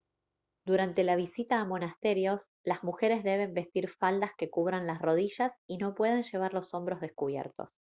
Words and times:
durante 0.65 1.03
la 1.03 1.15
visita 1.15 1.59
a 1.59 1.63
monasterios 1.65 2.49
las 2.63 2.83
mujeres 2.83 3.23
deben 3.23 3.53
vestir 3.53 3.87
faldas 3.87 4.31
que 4.35 4.49
cubran 4.49 4.87
las 4.87 4.99
rodillas 4.99 5.51
y 5.69 5.77
no 5.77 5.93
pueden 5.93 6.23
llevar 6.23 6.55
los 6.55 6.73
hombros 6.73 7.01
descubiertos 7.01 7.69